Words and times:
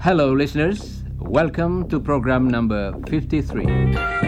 Hello, 0.00 0.32
listeners. 0.32 1.02
Welcome 1.18 1.88
to 1.88 1.98
program 1.98 2.46
number 2.46 2.92
53. 3.08 4.23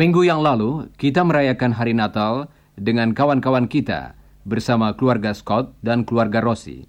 Minggu 0.00 0.24
yang 0.24 0.40
lalu, 0.40 0.88
kita 0.96 1.20
merayakan 1.20 1.76
hari 1.76 1.92
Natal 1.92 2.48
dengan 2.72 3.12
kawan-kawan 3.12 3.68
kita 3.68 4.16
bersama 4.48 4.96
keluarga 4.96 5.36
Scott 5.36 5.76
dan 5.84 6.08
keluarga 6.08 6.40
Rossi. 6.40 6.88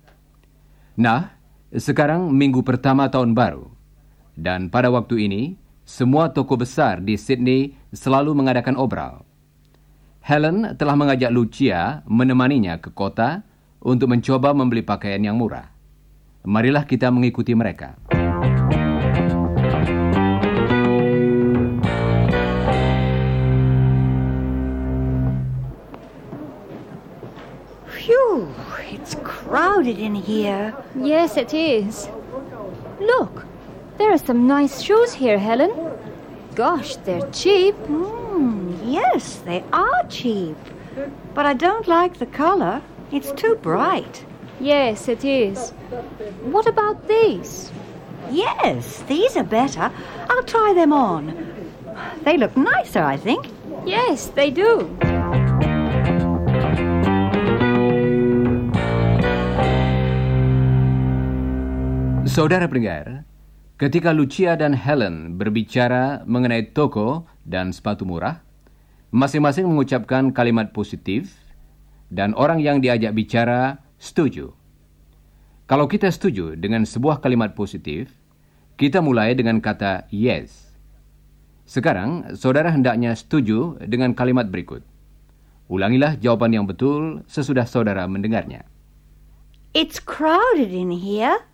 Nah, 0.96 1.36
sekarang 1.76 2.32
minggu 2.32 2.64
pertama 2.64 3.12
tahun 3.12 3.36
baru. 3.36 3.68
Dan 4.40 4.72
pada 4.72 4.88
waktu 4.96 5.28
ini, 5.28 5.60
semua 5.84 6.32
toko 6.32 6.56
besar 6.56 7.04
di 7.04 7.20
Sydney 7.20 7.76
selalu 7.92 8.32
mengadakan 8.32 8.80
obral. 8.80 9.28
Helen 10.24 10.80
telah 10.80 10.96
mengajak 10.96 11.36
Lucia 11.36 12.08
menemaninya 12.08 12.80
ke 12.80 12.96
kota 12.96 13.44
untuk 13.84 14.08
mencoba 14.08 14.56
membeli 14.56 14.88
pakaian 14.88 15.20
yang 15.20 15.36
murah. 15.36 15.68
Marilah 16.48 16.88
kita 16.88 17.12
mengikuti 17.12 17.52
mereka. 17.60 18.00
Crowded 29.52 30.00
in 30.00 30.16
here. 30.16 30.74
Yes, 30.96 31.36
it 31.36 31.54
is. 31.54 32.08
Look, 33.02 33.46
there 33.98 34.14
are 34.14 34.18
some 34.18 34.48
nice 34.48 34.82
shoes 34.82 35.12
here, 35.12 35.38
Helen. 35.38 35.74
Gosh, 36.56 36.96
they're 36.96 37.30
cheap. 37.32 37.76
Hmm, 37.88 38.74
yes, 38.90 39.36
they 39.40 39.62
are 39.74 40.08
cheap. 40.08 40.56
But 41.34 41.46
I 41.46 41.54
don't 41.54 41.88
like 41.88 42.18
the 42.18 42.28
color. 42.28 42.82
It's 43.12 43.34
too 43.34 43.56
bright. 43.56 44.26
Yes, 44.62 45.10
it 45.10 45.26
is. 45.26 45.72
What 46.44 46.66
about 46.66 47.10
these? 47.10 47.74
Yes, 48.30 49.04
these 49.10 49.36
are 49.36 49.44
better. 49.44 49.92
I'll 50.30 50.44
try 50.44 50.72
them 50.74 50.94
on. 50.94 51.26
They 52.24 52.38
look 52.38 52.56
nicer, 52.56 53.04
I 53.04 53.18
think. 53.18 53.48
Yes, 53.86 54.28
they 54.28 54.50
do. 54.50 54.98
Saudara 62.32 62.64
pendengar, 62.64 63.28
ketika 63.76 64.16
Lucia 64.16 64.56
dan 64.56 64.72
Helen 64.72 65.36
berbicara 65.36 66.24
mengenai 66.24 66.72
toko 66.72 67.28
dan 67.44 67.76
sepatu 67.76 68.08
murah, 68.08 68.40
masing-masing 69.12 69.68
mengucapkan 69.68 70.32
kalimat 70.32 70.72
positif 70.72 71.28
dan 72.08 72.32
orang 72.40 72.64
yang 72.64 72.80
diajak 72.80 73.12
bicara 73.12 73.84
setuju. 74.00 74.56
Kalau 75.68 75.92
kita 75.92 76.08
setuju 76.08 76.56
dengan 76.56 76.88
sebuah 76.88 77.20
kalimat 77.20 77.52
positif, 77.52 78.08
kita 78.80 79.04
mulai 79.04 79.36
dengan 79.36 79.60
kata 79.60 80.08
yes. 80.08 80.72
Sekarang, 81.68 82.32
saudara 82.40 82.72
hendaknya 82.72 83.12
setuju 83.12 83.76
dengan 83.84 84.16
kalimat 84.16 84.48
berikut. 84.48 84.88
Ulangilah 85.68 86.16
jawaban 86.16 86.56
yang 86.56 86.64
betul 86.64 87.28
sesudah 87.28 87.68
saudara 87.68 88.08
mendengarnya. 88.08 88.64
It's 89.76 90.00
crowded 90.00 90.72
in 90.72 90.96
here. 90.96 91.51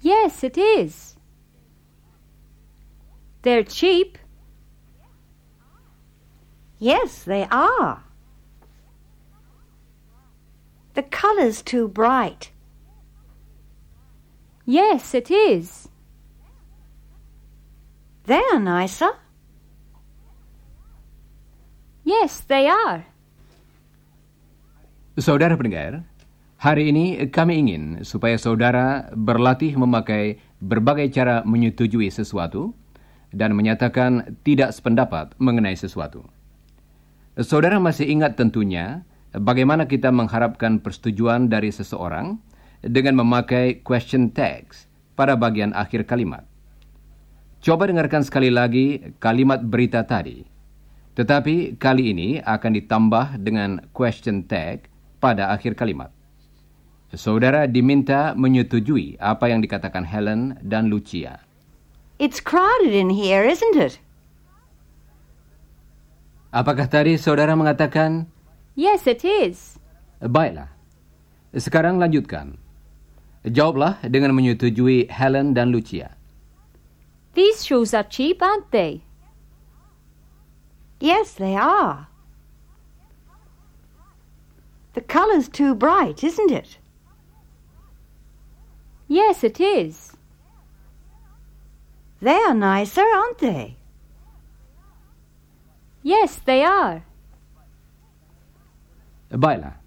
Yes, 0.00 0.42
it 0.42 0.56
is. 0.56 1.16
They're 3.42 3.64
cheap. 3.64 4.18
Yes, 6.78 7.22
they 7.24 7.46
are. 7.50 8.02
The 10.94 11.02
color's 11.02 11.62
too 11.62 11.88
bright. 11.88 12.50
Yes, 14.64 15.14
it 15.14 15.30
is. 15.30 15.88
They're 18.24 18.60
nicer. 18.60 19.10
Yes, 22.04 22.40
they 22.40 22.66
are. 22.68 23.06
Saudara 25.18 25.56
pendengar, 25.56 26.04
hari 26.60 26.92
ini 26.92 27.24
kami 27.32 27.56
ingin 27.56 28.04
supaya 28.04 28.36
saudara 28.36 29.08
berlatih 29.16 29.80
memakai 29.80 30.36
berbagai 30.60 31.08
cara 31.08 31.40
menyetujui 31.48 32.12
sesuatu 32.12 32.76
dan 33.32 33.56
menyatakan 33.56 34.36
tidak 34.44 34.76
sependapat 34.76 35.32
mengenai 35.40 35.72
sesuatu. 35.72 36.28
Saudara 37.40 37.80
masih 37.80 38.12
ingat 38.12 38.36
tentunya 38.36 39.08
bagaimana 39.32 39.88
kita 39.88 40.12
mengharapkan 40.12 40.84
persetujuan 40.84 41.48
dari 41.48 41.72
seseorang 41.72 42.36
dengan 42.84 43.24
memakai 43.24 43.80
question 43.80 44.28
tags 44.28 44.84
pada 45.16 45.40
bagian 45.40 45.72
akhir 45.72 46.04
kalimat. 46.04 46.44
Coba 47.64 47.88
dengarkan 47.88 48.20
sekali 48.20 48.52
lagi 48.52 49.16
kalimat 49.16 49.64
berita 49.64 50.04
tadi. 50.04 50.44
Tetapi 51.16 51.80
kali 51.80 52.12
ini 52.12 52.28
akan 52.44 52.72
ditambah 52.76 53.40
dengan 53.40 53.80
question 53.96 54.44
tag 54.44 54.92
pada 55.20 55.52
akhir 55.52 55.76
kalimat. 55.76 56.19
Saudara 57.10 57.66
diminta 57.66 58.38
menyetujui 58.38 59.18
apa 59.18 59.50
yang 59.50 59.58
dikatakan 59.58 60.06
Helen 60.06 60.54
dan 60.62 60.86
Lucia. 60.86 61.42
It's 62.22 62.38
crowded 62.38 62.94
in 62.94 63.10
here, 63.10 63.42
isn't 63.42 63.74
it? 63.74 63.98
Apakah 66.54 66.86
tadi 66.86 67.18
saudara 67.18 67.54
mengatakan, 67.58 68.30
Yes, 68.78 69.06
it 69.10 69.26
is. 69.26 69.78
baiklah. 70.22 70.70
Sekarang 71.54 71.98
lanjutkan. 71.98 72.58
Jawablah 73.42 73.98
dengan 74.06 74.36
menyetujui 74.36 75.10
Helen 75.10 75.56
dan 75.56 75.72
Lucia. 75.74 76.14
These 77.34 77.64
shoes 77.64 77.90
are 77.94 78.04
cheap, 78.06 78.42
aren't 78.42 78.70
they? 78.70 79.02
Yes, 81.00 81.32
they 81.34 81.56
are. 81.56 82.10
The 84.92 85.00
color's 85.00 85.48
too 85.48 85.72
bright, 85.74 86.20
isn't 86.20 86.50
it? 86.50 86.79
Yes, 89.10 89.42
it 89.42 89.58
is. 89.58 90.14
They're 92.22 92.54
nicer, 92.54 93.02
aren't 93.02 93.42
they? 93.42 93.74
Yes, 96.06 96.38
they 96.46 96.62
are. 96.62 97.02
Baiklah. 99.34 99.82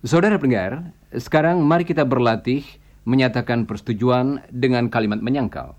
Saudara 0.00 0.40
pendengar, 0.40 0.96
sekarang 1.12 1.60
mari 1.60 1.84
kita 1.84 2.08
berlatih 2.08 2.64
menyatakan 3.04 3.68
persetujuan 3.68 4.48
dengan 4.48 4.88
kalimat 4.88 5.20
menyangkal. 5.20 5.76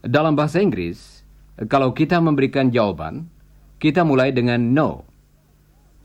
Dalam 0.00 0.40
bahasa 0.40 0.64
Inggris, 0.64 1.20
kalau 1.68 1.92
kita 1.92 2.16
memberikan 2.16 2.72
jawaban, 2.72 3.28
kita 3.76 4.08
mulai 4.08 4.32
dengan 4.32 4.72
no. 4.72 5.04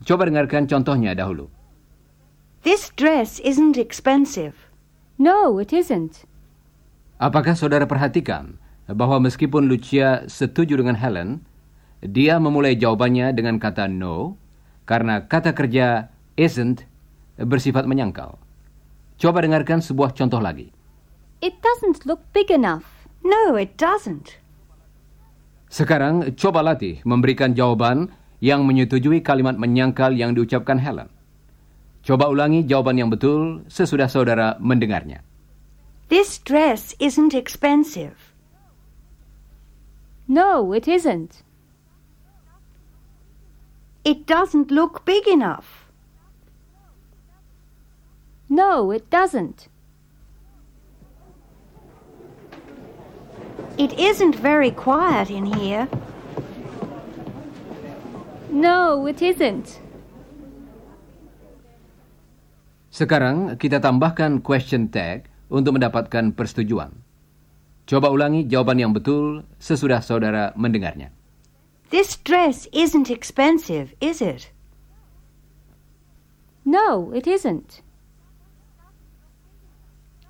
Coba 0.04 0.28
dengarkan 0.28 0.68
contohnya 0.68 1.16
dahulu. 1.16 1.48
This 2.68 2.92
dress 2.96 3.40
isn't 3.40 3.80
expensive. 3.80 4.63
No, 5.14 5.62
it 5.62 5.70
isn't. 5.70 6.26
Apakah 7.22 7.54
saudara 7.54 7.86
perhatikan 7.86 8.58
bahwa 8.90 9.22
meskipun 9.22 9.70
Lucia 9.70 10.26
setuju 10.26 10.74
dengan 10.74 10.98
Helen, 10.98 11.46
dia 12.02 12.42
memulai 12.42 12.74
jawabannya 12.74 13.30
dengan 13.30 13.62
kata 13.62 13.86
no 13.86 14.34
karena 14.84 15.24
kata 15.24 15.54
kerja 15.54 16.10
isn't 16.34 16.82
bersifat 17.38 17.86
menyangkal. 17.86 18.36
Coba 19.14 19.46
dengarkan 19.46 19.78
sebuah 19.78 20.12
contoh 20.18 20.42
lagi. 20.42 20.74
It 21.38 21.62
doesn't 21.62 22.02
look 22.02 22.26
big 22.34 22.50
enough. 22.50 23.06
No, 23.22 23.54
it 23.54 23.78
doesn't. 23.78 24.42
Sekarang 25.70 26.34
coba 26.34 26.60
latih 26.60 26.98
memberikan 27.06 27.54
jawaban 27.54 28.10
yang 28.42 28.66
menyetujui 28.66 29.22
kalimat 29.22 29.54
menyangkal 29.54 30.12
yang 30.12 30.34
diucapkan 30.34 30.76
Helen. 30.76 31.13
Coba 32.04 32.28
ulangi 32.28 32.68
jawaban 32.68 33.00
yang 33.00 33.08
betul 33.08 33.64
sesudah 33.64 34.12
saudara 34.12 34.60
mendengarnya. 34.60 35.24
This 36.12 36.36
dress 36.36 36.92
isn't 37.00 37.32
expensive. 37.32 38.36
No, 40.28 40.76
it 40.76 40.84
isn't. 40.84 41.40
It 44.04 44.28
doesn't 44.28 44.68
look 44.68 45.08
big 45.08 45.24
enough. 45.24 45.88
No, 48.52 48.92
it 48.92 49.08
doesn't. 49.08 49.72
It 53.80 53.96
isn't 53.96 54.36
very 54.36 54.70
quiet 54.70 55.32
in 55.32 55.48
here. 55.48 55.88
No, 58.52 59.08
it 59.08 59.24
isn't. 59.24 59.80
Sekarang 62.94 63.58
kita 63.58 63.82
tambahkan 63.82 64.38
question 64.38 64.86
tag 64.86 65.26
untuk 65.50 65.74
mendapatkan 65.74 66.30
persetujuan. 66.30 66.94
Coba 67.90 68.14
ulangi 68.14 68.46
jawaban 68.46 68.78
yang 68.78 68.94
betul 68.94 69.42
sesudah 69.58 69.98
saudara 69.98 70.54
mendengarnya. 70.54 71.10
This 71.90 72.14
dress 72.22 72.70
isn't 72.70 73.10
expensive, 73.10 73.98
is 73.98 74.22
it? 74.22 74.54
No, 76.62 77.10
it 77.10 77.26
isn't. 77.26 77.82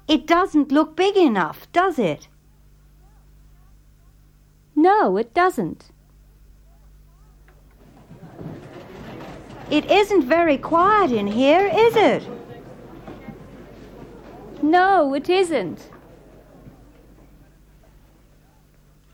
It 0.08 0.24
doesn't 0.24 0.72
look 0.72 0.96
big 0.96 1.20
enough, 1.20 1.68
does 1.76 2.00
it? 2.00 2.32
No, 4.72 5.20
it 5.20 5.36
doesn't. 5.36 5.92
It 9.68 9.84
isn't 9.92 10.24
very 10.24 10.56
quiet 10.56 11.12
in 11.12 11.28
here, 11.28 11.68
is 11.68 11.92
it? 11.92 12.33
No, 14.64 15.12
it 15.12 15.28
isn't. 15.28 15.92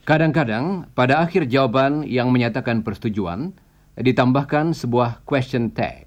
Kadang-kadang 0.06 0.86
pada 0.94 1.18
akhir 1.26 1.50
jawaban 1.50 2.06
yang 2.06 2.30
menyatakan 2.30 2.86
persetujuan 2.86 3.50
ditambahkan 3.98 4.70
sebuah 4.70 5.26
question 5.26 5.74
tag. 5.74 6.06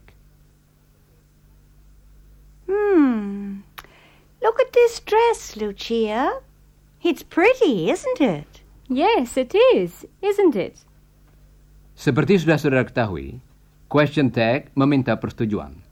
Hmm. 2.72 3.68
Look 4.40 4.64
at 4.64 4.72
this 4.72 5.04
dress, 5.04 5.60
Lucia. 5.60 6.40
It's 7.04 7.28
pretty, 7.28 7.92
isn't 7.92 8.24
it? 8.24 8.64
Yes, 8.88 9.36
it 9.36 9.52
is, 9.76 10.08
isn't 10.24 10.56
it? 10.56 10.88
Seperti 12.00 12.40
sudah 12.40 12.56
saudara 12.56 12.88
ketahui, 12.88 13.44
question 13.92 14.32
tag 14.32 14.72
meminta 14.72 15.20
persetujuan. 15.20 15.83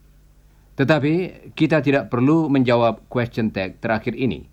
Tetapi 0.80 1.14
kita 1.54 1.84
tidak 1.84 2.08
perlu 2.08 2.48
menjawab 2.48 3.06
question 3.12 3.52
tag 3.52 3.78
terakhir 3.84 4.16
ini. 4.16 4.48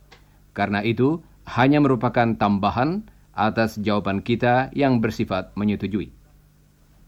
Karena 0.52 0.82
itu 0.82 1.22
hanya 1.54 1.78
merupakan 1.78 2.34
tambahan 2.34 3.06
atas 3.38 3.78
jawaban 3.78 4.20
kita 4.20 4.74
yang 4.74 4.98
bersifat 4.98 5.54
menyetujui. 5.54 6.10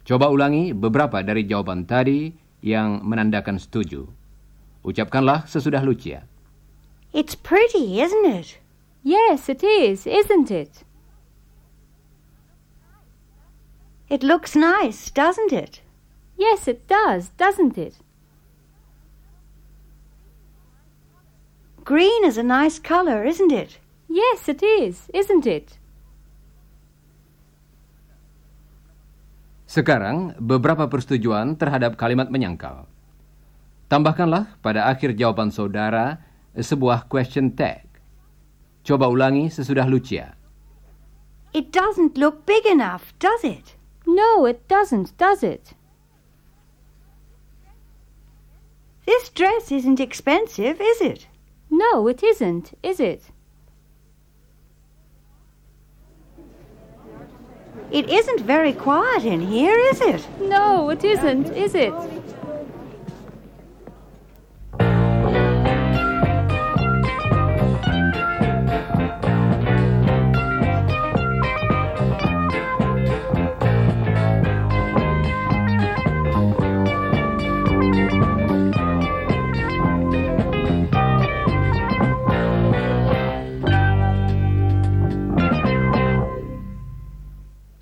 Coba 0.07 0.31
ulangi 0.31 0.73
beberapa 0.73 1.21
dari 1.21 1.45
jawaban 1.45 1.85
tadi 1.85 2.31
yang 2.63 3.03
menandakan 3.03 3.59
setuju. 3.59 4.07
Ucapkanlah 4.87 5.45
sesudah 5.45 5.85
Lucia. 5.85 6.25
It's 7.13 7.35
pretty, 7.35 8.01
isn't 8.01 8.25
it? 8.25 8.63
Yes, 9.03 9.51
it 9.51 9.67
is, 9.67 10.07
isn't 10.07 10.51
it? 10.51 10.87
It 14.09 14.23
looks 14.23 14.55
nice, 14.55 15.11
doesn't 15.11 15.53
it? 15.53 15.83
Yes, 16.39 16.67
it 16.67 16.87
does, 16.87 17.31
doesn't 17.37 17.77
it? 17.77 17.99
Green 21.85 22.25
is 22.25 22.37
a 22.37 22.45
nice 22.45 22.79
color, 22.79 23.25
isn't 23.25 23.53
it? 23.53 23.79
Yes, 24.09 24.49
it 24.49 24.63
is, 24.63 25.09
isn't 25.15 25.47
it? 25.47 25.79
Sekarang, 29.71 30.35
beberapa 30.43 30.91
persetujuan 30.91 31.55
terhadap 31.55 31.95
kalimat 31.95 32.27
menyangkal. 32.27 32.91
Tambahkanlah 33.87 34.59
pada 34.59 34.91
akhir 34.91 35.15
jawaban 35.15 35.55
saudara 35.55 36.19
sebuah 36.59 37.07
question 37.07 37.55
tag. 37.55 37.87
Coba 38.83 39.07
ulangi 39.07 39.47
sesudah 39.47 39.87
Lucia. 39.87 40.35
It 41.55 41.71
doesn't 41.71 42.19
look 42.19 42.47
big 42.47 42.67
enough, 42.67 43.15
does 43.23 43.47
it? 43.47 43.79
No, 44.07 44.43
it 44.43 44.67
doesn't, 44.67 45.15
does 45.19 45.47
it? 45.47 45.79
This 49.07 49.31
dress 49.31 49.71
isn't 49.71 50.03
expensive, 50.03 50.83
is 50.83 50.99
it? 50.99 51.30
No, 51.71 52.09
it 52.09 52.23
isn't, 52.23 52.73
is 52.83 52.99
it? 53.01 53.23
It 57.91 58.09
isn't 58.09 58.41
very 58.41 58.73
quiet 58.73 59.25
in 59.25 59.41
here, 59.41 59.77
is 59.77 60.01
it? 60.01 60.27
No, 60.41 60.91
it 60.91 61.03
isn't, 61.05 61.51
is 61.51 61.75
it? 61.75 61.93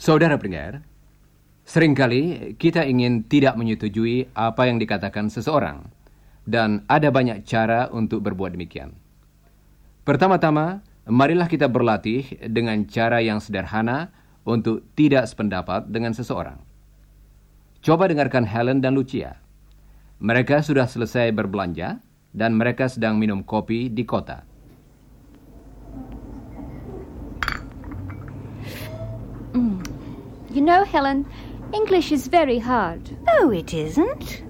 Saudara 0.08 0.40
pendengar, 0.40 0.80
sering 1.68 1.92
kali 1.92 2.56
kita 2.56 2.80
ingin 2.80 3.28
tidak 3.28 3.60
menyetujui 3.60 4.32
apa 4.32 4.64
yang 4.64 4.80
dikatakan 4.80 5.28
seseorang, 5.28 5.84
dan 6.48 6.80
ada 6.88 7.12
banyak 7.12 7.44
cara 7.44 7.92
untuk 7.92 8.24
berbuat 8.24 8.56
demikian. 8.56 8.96
Pertama-tama, 10.08 10.80
marilah 11.04 11.44
kita 11.44 11.68
berlatih 11.68 12.24
dengan 12.40 12.88
cara 12.88 13.20
yang 13.20 13.36
sederhana 13.36 14.08
untuk 14.48 14.80
tidak 14.96 15.28
sependapat 15.28 15.92
dengan 15.92 16.16
seseorang. 16.16 16.56
Coba 17.84 18.08
dengarkan 18.08 18.48
Helen 18.48 18.80
dan 18.80 18.96
Lucia. 18.96 19.36
Mereka 20.24 20.64
sudah 20.64 20.88
selesai 20.88 21.36
berbelanja, 21.36 22.00
dan 22.32 22.56
mereka 22.56 22.88
sedang 22.88 23.20
minum 23.20 23.44
kopi 23.44 23.92
di 23.92 24.08
kota. 24.08 24.47
You 30.58 30.66
know, 30.66 30.82
Helen, 30.82 31.22
English 31.70 32.10
is 32.10 32.26
very 32.26 32.58
hard. 32.58 33.14
No, 33.30 33.54
it 33.54 33.70
isn't. 33.70 34.42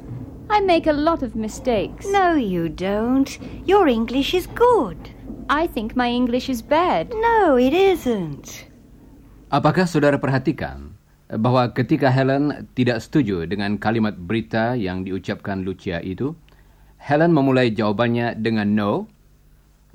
I 0.49 0.57
make 0.65 0.89
a 0.89 0.97
lot 0.97 1.21
of 1.21 1.37
mistakes. 1.37 2.09
No, 2.09 2.33
you 2.33 2.73
don't. 2.73 3.29
Your 3.69 3.85
English 3.93 4.33
is 4.33 4.49
good. 4.57 4.97
I 5.53 5.69
think 5.69 6.01
my 6.01 6.09
English 6.09 6.49
is 6.49 6.65
bad. 6.65 7.13
No, 7.13 7.61
it 7.61 7.77
isn't. 7.77 8.73
Apakah 9.53 9.85
saudara 9.85 10.17
perhatikan 10.17 10.97
bahwa 11.29 11.77
ketika 11.77 12.09
Helen 12.09 12.73
tidak 12.73 13.05
setuju 13.05 13.45
dengan 13.45 13.77
kalimat 13.77 14.17
berita 14.17 14.81
yang 14.81 15.05
diucapkan 15.05 15.61
Lucia 15.61 16.01
itu, 16.01 16.33
Helen 16.97 17.37
memulai 17.37 17.69
jawabannya 17.69 18.33
dengan 18.41 18.73
no? 18.73 19.13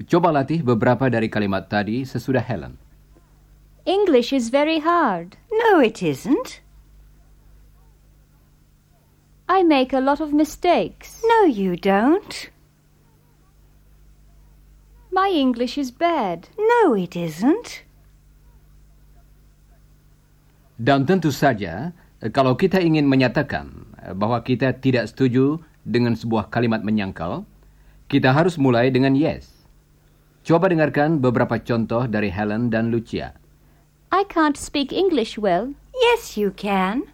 Coba 0.05 0.29
latih 0.29 0.61
beberapa 0.61 1.09
dari 1.09 1.25
kalimat 1.25 1.73
tadi 1.73 2.05
sesudah 2.05 2.45
Helen. 2.45 2.82
English 3.83 4.31
is 4.31 4.47
very 4.47 4.79
hard. 4.79 5.35
No, 5.51 5.83
it 5.83 5.99
isn't. 5.99 6.63
I 9.51 9.61
make 9.61 9.91
a 9.91 9.99
lot 9.99 10.23
of 10.23 10.31
mistakes. 10.31 11.19
No, 11.27 11.43
you 11.43 11.75
don't. 11.75 12.49
My 15.11 15.27
English 15.29 15.77
is 15.77 15.91
bad. 15.91 16.47
No, 16.55 16.95
it 16.95 17.13
isn't. 17.19 17.83
Dan 20.79 21.03
tentu 21.03 21.29
saja, 21.29 21.91
kalau 22.31 22.55
kita 22.55 22.79
ingin 22.79 23.05
menyatakan 23.05 23.93
bahwa 24.15 24.39
kita 24.41 24.73
tidak 24.79 25.11
setuju 25.11 25.59
dengan 25.83 26.15
sebuah 26.15 26.47
kalimat 26.47 26.81
menyangkal, 26.87 27.43
kita 28.07 28.31
harus 28.31 28.55
mulai 28.55 28.89
dengan 28.89 29.11
yes. 29.11 29.51
Coba 30.47 30.71
dengarkan 30.71 31.19
beberapa 31.19 31.59
contoh 31.59 32.07
dari 32.07 32.31
Helen 32.31 32.71
dan 32.71 32.89
Lucia. 32.89 33.42
I 34.13 34.21
can't 34.29 34.53
speak 34.53 34.93
English 34.93 35.41
well. 35.41 35.73
Yes, 35.97 36.37
you 36.37 36.53
can. 36.53 37.09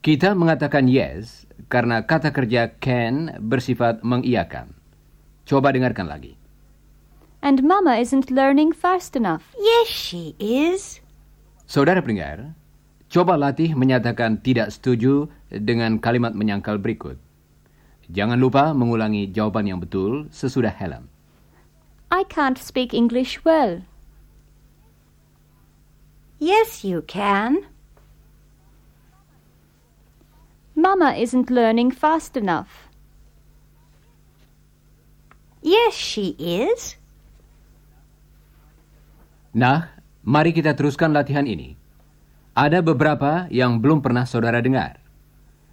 Kita 0.00 0.32
mengatakan 0.32 0.88
yes 0.88 1.44
karena 1.68 2.00
kata 2.00 2.32
kerja 2.32 2.72
can 2.80 3.36
bersifat 3.44 4.00
mengiyakan. 4.00 4.72
Coba 5.44 5.68
dengarkan 5.68 6.08
lagi. 6.08 6.32
And 7.44 7.60
Mama 7.60 8.00
isn't 8.00 8.32
learning 8.32 8.72
fast 8.72 9.20
enough. 9.20 9.52
Yes, 9.60 9.92
she 9.92 10.32
is. 10.40 11.04
Saudara 11.68 12.00
pendengar, 12.00 12.56
coba 13.12 13.36
latih 13.36 13.76
menyatakan 13.76 14.40
tidak 14.40 14.72
setuju 14.72 15.28
dengan 15.52 16.00
kalimat 16.00 16.32
menyangkal 16.32 16.80
berikut. 16.80 17.20
Jangan 18.08 18.40
lupa 18.40 18.72
mengulangi 18.72 19.28
jawaban 19.28 19.68
yang 19.68 19.76
betul 19.76 20.32
sesudah 20.32 20.72
Helen. 20.72 21.04
I 22.08 22.24
can't 22.24 22.56
speak 22.56 22.96
English 22.96 23.44
well. 23.44 23.84
Yes, 26.38 26.86
you 26.86 27.02
can. 27.02 27.66
Mama 30.78 31.18
isn't 31.18 31.50
learning 31.50 31.90
fast 31.90 32.38
enough. 32.38 32.86
Yes, 35.58 35.98
she 35.98 36.38
is. 36.38 36.94
Nah, 39.50 39.90
mari 40.22 40.54
kita 40.54 40.78
teruskan 40.78 41.10
latihan 41.10 41.42
ini. 41.42 41.74
Ada 42.54 42.82
beberapa 42.82 43.50
yang 43.50 43.82
belum 43.82 43.98
pernah 43.98 44.22
saudara 44.22 44.62
dengar. 44.62 45.02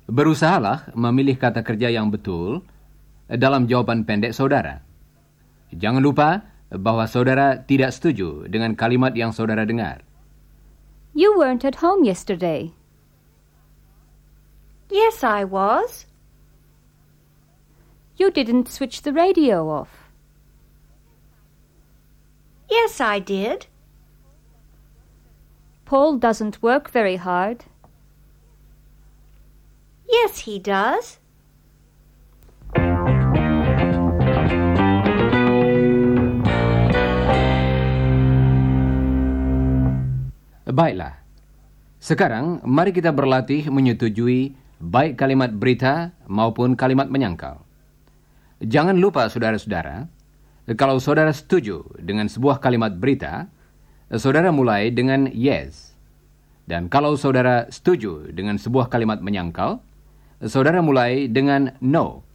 Berusahalah 0.10 0.94
memilih 0.98 1.38
kata 1.38 1.66
kerja 1.66 1.94
yang 1.94 2.10
betul 2.10 2.66
dalam 3.30 3.70
jawaban 3.70 4.06
pendek 4.06 4.34
saudara. 4.34 4.82
Jangan 5.74 6.02
lupa 6.02 6.46
bahwa 6.70 7.06
saudara 7.10 7.62
tidak 7.62 7.94
setuju 7.94 8.50
dengan 8.50 8.74
kalimat 8.78 9.14
yang 9.18 9.34
saudara 9.34 9.66
dengar. 9.66 10.05
You 11.18 11.38
weren't 11.38 11.64
at 11.64 11.76
home 11.76 12.04
yesterday. 12.04 12.74
Yes, 14.90 15.24
I 15.24 15.46
was. 15.46 16.06
You 18.18 18.30
didn't 18.30 18.68
switch 18.68 19.02
the 19.02 19.14
radio 19.14 19.70
off. 19.70 20.10
Yes, 22.70 23.00
I 23.00 23.20
did. 23.20 23.68
Paul 25.86 26.18
doesn't 26.18 26.62
work 26.62 26.90
very 26.92 27.16
hard. 27.16 27.64
Yes, 30.10 30.40
he 30.40 30.60
does. 30.60 31.20
Baiklah. 40.76 41.16
Sekarang 42.04 42.60
mari 42.68 42.92
kita 42.92 43.16
berlatih 43.16 43.72
menyetujui 43.72 44.60
baik 44.84 45.16
kalimat 45.16 45.48
berita 45.56 46.12
maupun 46.28 46.76
kalimat 46.76 47.08
menyangkal. 47.08 47.64
Jangan 48.60 49.00
lupa 49.00 49.32
saudara-saudara, 49.32 50.12
kalau 50.76 51.00
saudara 51.00 51.32
setuju 51.32 51.80
dengan 51.96 52.28
sebuah 52.28 52.60
kalimat 52.60 52.92
berita, 52.92 53.48
saudara 54.20 54.52
mulai 54.52 54.92
dengan 54.92 55.32
yes. 55.32 55.96
Dan 56.68 56.92
kalau 56.92 57.16
saudara 57.16 57.72
setuju 57.72 58.36
dengan 58.36 58.60
sebuah 58.60 58.92
kalimat 58.92 59.24
menyangkal, 59.24 59.80
saudara 60.44 60.84
mulai 60.84 61.32
dengan 61.32 61.72
no. 61.80 62.28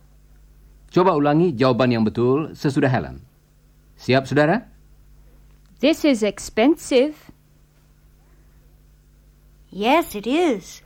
Coba 0.89 1.13
ulangi 1.13 1.53
jawaban 1.53 1.93
yang 1.93 2.09
betul 2.09 2.57
sesudah 2.57 2.89
Helen. 2.89 3.21
Siap, 4.01 4.25
saudara? 4.25 4.65
This 5.85 6.09
is 6.09 6.25
expensive. 6.25 7.30
Yes, 9.71 10.15
it 10.15 10.27
is. 10.27 10.83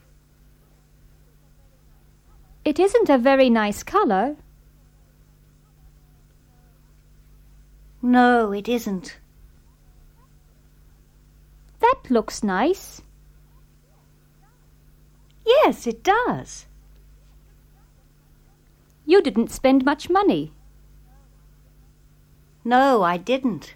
It 2.64 2.78
isn't 2.78 3.08
a 3.08 3.18
very 3.18 3.48
nice 3.50 3.82
color. 3.82 4.36
No, 8.02 8.52
it 8.52 8.68
isn't. 8.68 9.18
That 11.80 12.10
looks 12.10 12.42
nice. 12.42 13.00
Yes, 15.46 15.86
it 15.86 16.02
does. 16.02 16.66
You 19.06 19.22
didn't 19.22 19.50
spend 19.50 19.84
much 19.84 20.08
money. 20.08 20.52
No, 22.64 23.02
I 23.02 23.16
didn't. 23.16 23.74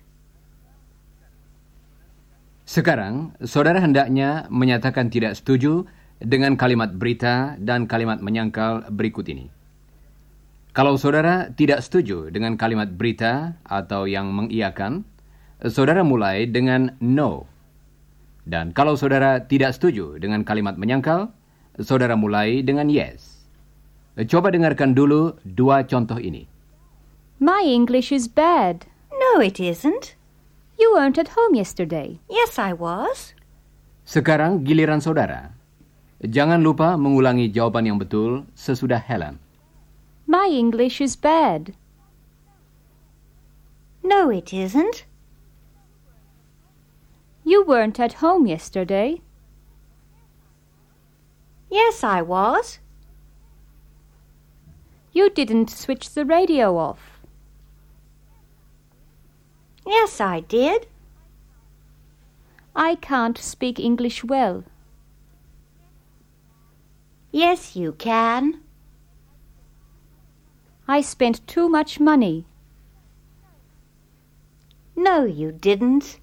Sekarang, 2.78 3.34
saudara 3.42 3.82
hendaknya 3.82 4.46
menyatakan 4.54 5.10
tidak 5.10 5.34
setuju 5.34 5.82
dengan 6.22 6.54
kalimat 6.54 6.94
berita 6.94 7.58
dan 7.58 7.90
kalimat 7.90 8.22
menyangkal 8.22 8.86
berikut 8.94 9.26
ini. 9.26 9.50
Kalau 10.78 10.94
saudara 10.94 11.50
tidak 11.50 11.82
setuju 11.82 12.30
dengan 12.30 12.54
kalimat 12.54 12.86
berita 12.86 13.58
atau 13.66 14.06
yang 14.06 14.30
mengiyakan, 14.30 15.02
saudara 15.66 16.06
mulai 16.06 16.46
dengan 16.46 16.94
no. 17.02 17.50
Dan 18.46 18.70
kalau 18.70 18.94
saudara 18.94 19.42
tidak 19.42 19.74
setuju 19.74 20.22
dengan 20.22 20.46
kalimat 20.46 20.78
menyangkal, 20.78 21.34
saudara 21.82 22.14
mulai 22.14 22.62
dengan 22.62 22.86
yes. 22.86 23.42
Coba 24.30 24.54
dengarkan 24.54 24.94
dulu 24.94 25.34
dua 25.42 25.82
contoh 25.82 26.22
ini. 26.22 26.46
My 27.42 27.66
English 27.66 28.14
is 28.14 28.30
bad. 28.30 28.86
No, 29.10 29.42
it 29.42 29.58
isn't. 29.58 30.17
You 30.78 30.94
weren't 30.94 31.18
at 31.18 31.34
home 31.34 31.58
yesterday. 31.58 32.22
Yes, 32.30 32.54
I 32.54 32.70
was. 32.72 33.34
Sekarang 34.06 34.62
giliran 34.62 35.02
saudara. 35.02 35.52
Jangan 36.22 36.62
lupa 36.62 36.94
mengulangi 36.94 37.50
jawaban 37.50 37.90
yang 37.90 37.98
betul 37.98 38.46
sesudah 38.54 39.02
Helen. 39.02 39.42
My 40.30 40.46
English 40.46 41.02
is 41.02 41.18
bad. 41.18 41.74
No, 44.06 44.30
it 44.30 44.54
isn't. 44.54 45.02
You 47.42 47.66
weren't 47.66 47.98
at 47.98 48.22
home 48.22 48.46
yesterday. 48.46 49.20
Yes, 51.70 52.06
I 52.06 52.22
was. 52.22 52.78
You 55.12 55.28
didn't 55.28 55.70
switch 55.70 56.14
the 56.14 56.24
radio 56.24 56.78
off. 56.78 57.17
Yes, 59.88 60.20
I 60.20 60.40
did. 60.40 60.86
I 62.76 62.94
can't 62.96 63.38
speak 63.38 63.80
English 63.80 64.22
well. 64.22 64.64
Yes, 67.32 67.74
you 67.74 67.92
can. 67.92 68.60
I 70.86 71.00
spent 71.00 71.46
too 71.46 71.70
much 71.70 71.98
money. 71.98 72.44
No, 74.94 75.24
you 75.24 75.52
didn't. 75.52 76.20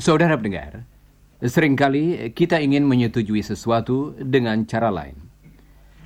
Saudara 0.00 0.32
pendengar, 0.32 0.88
sering 1.44 1.76
kali 1.76 2.32
kita 2.32 2.56
ingin 2.56 2.88
menyetujui 2.88 3.44
sesuatu 3.44 4.16
dengan 4.16 4.64
cara 4.64 4.88
lain. 4.88 5.12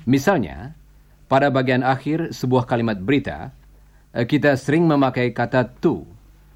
Misalnya, 0.03 0.75
pada 1.31 1.47
bagian 1.47 1.79
akhir 1.79 2.35
sebuah 2.35 2.67
kalimat 2.67 2.99
berita, 2.99 3.55
kita 4.11 4.59
sering 4.59 4.83
memakai 4.83 5.31
kata 5.31 5.79
to, 5.79 6.03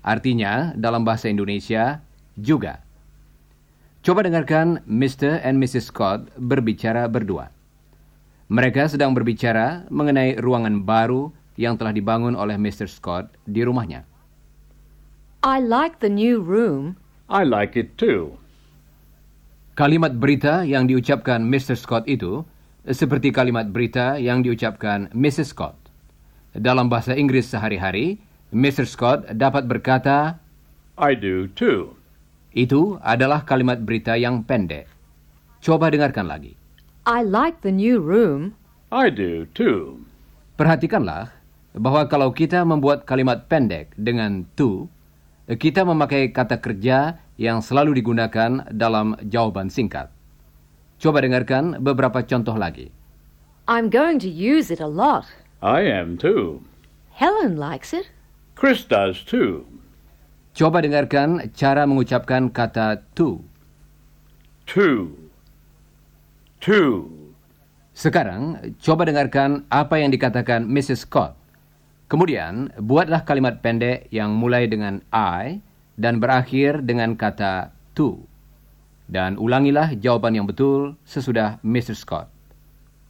artinya 0.04 0.76
dalam 0.76 1.08
bahasa 1.08 1.32
Indonesia 1.32 2.04
juga. 2.36 2.84
Coba 4.04 4.28
dengarkan 4.28 4.84
Mr. 4.84 5.40
and 5.40 5.64
Mrs. 5.64 5.96
Scott 5.96 6.28
berbicara 6.36 7.08
berdua. 7.08 7.56
Mereka 8.52 8.92
sedang 8.92 9.16
berbicara 9.16 9.88
mengenai 9.88 10.36
ruangan 10.44 10.84
baru 10.84 11.32
yang 11.56 11.80
telah 11.80 11.96
dibangun 11.96 12.36
oleh 12.36 12.60
Mr. 12.60 12.92
Scott 12.92 13.32
di 13.48 13.64
rumahnya. 13.64 14.04
I 15.40 15.64
like 15.64 16.04
the 16.04 16.12
new 16.12 16.44
room. 16.44 16.99
I 17.30 17.46
like 17.46 17.78
it 17.78 17.94
too. 17.94 18.42
Kalimat 19.78 20.18
berita 20.18 20.66
yang 20.66 20.90
diucapkan 20.90 21.46
Mr. 21.46 21.78
Scott 21.78 22.10
itu 22.10 22.42
seperti 22.90 23.30
kalimat 23.30 23.70
berita 23.70 24.18
yang 24.18 24.42
diucapkan 24.42 25.14
Mrs. 25.14 25.54
Scott. 25.54 25.78
Dalam 26.58 26.90
bahasa 26.90 27.14
Inggris 27.14 27.46
sehari-hari, 27.46 28.18
Mr. 28.50 28.90
Scott 28.90 29.30
dapat 29.38 29.70
berkata, 29.70 30.42
I 30.98 31.14
do 31.14 31.46
too. 31.54 31.96
itu 32.58 32.98
adalah 33.06 33.46
kalimat 33.46 33.78
berita 33.86 34.18
yang 34.18 34.42
pendek. 34.42 34.90
Coba 35.62 35.94
dengarkan 35.94 36.26
lagi. 36.26 36.58
I 37.06 37.22
like 37.22 37.62
the 37.62 37.72
new 37.72 38.02
room. 38.02 38.58
I 38.90 39.14
do 39.14 39.46
too. 39.54 40.02
Perhatikanlah 40.58 41.30
bahwa 41.78 42.10
kalau 42.10 42.34
kita 42.34 42.66
membuat 42.66 43.06
kalimat 43.06 43.46
pendek 43.46 43.94
dengan 43.96 44.50
to, 44.58 44.90
kita 45.58 45.82
memakai 45.82 46.30
kata 46.30 46.62
kerja 46.62 47.18
yang 47.42 47.64
selalu 47.66 47.98
digunakan 47.98 48.70
dalam 48.70 49.18
jawaban 49.26 49.74
singkat. 49.74 50.14
Coba 51.02 51.26
dengarkan 51.26 51.82
beberapa 51.82 52.22
contoh 52.22 52.54
lagi. 52.54 52.94
I'm 53.66 53.90
going 53.90 54.22
to 54.22 54.30
use 54.30 54.70
it 54.70 54.84
a 54.84 54.90
lot. 54.90 55.26
I 55.64 55.88
am 55.88 56.20
too. 56.20 56.62
Helen 57.16 57.56
likes 57.56 57.96
it. 57.96 58.12
Chris 58.60 58.84
does 58.84 59.24
too. 59.24 59.64
Coba 60.52 60.84
dengarkan 60.84 61.48
cara 61.56 61.88
mengucapkan 61.88 62.52
kata 62.52 63.08
to. 63.16 63.40
Two. 64.68 65.32
Two. 66.60 67.08
Sekarang, 67.96 68.60
coba 68.84 69.08
dengarkan 69.08 69.64
apa 69.72 70.04
yang 70.04 70.12
dikatakan 70.12 70.68
Mrs. 70.68 71.08
Scott. 71.08 71.39
Kemudian, 72.10 72.74
buatlah 72.82 73.22
kalimat 73.22 73.62
pendek 73.62 74.10
yang 74.10 74.34
mulai 74.34 74.66
dengan 74.66 75.06
I 75.14 75.62
dan 75.94 76.18
berakhir 76.18 76.82
dengan 76.82 77.14
kata 77.14 77.70
to. 77.94 78.26
Dan 79.06 79.38
ulangilah 79.38 79.94
jawaban 79.94 80.34
yang 80.34 80.50
betul 80.50 80.98
sesudah 81.06 81.62
Mr. 81.62 81.94
Scott. 81.94 82.26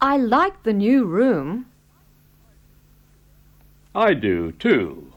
I 0.04 0.20
like 0.20 0.68
the 0.68 0.76
new 0.76 1.08
room. 1.08 1.72
I 3.96 4.16
do 4.16 4.52
too. 4.60 5.12